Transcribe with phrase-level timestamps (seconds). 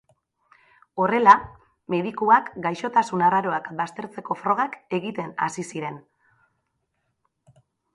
[1.03, 1.35] Horrela,
[1.95, 6.05] medikuak gaixotasun arraroak baztertzeko frogak egiten hasi ziren.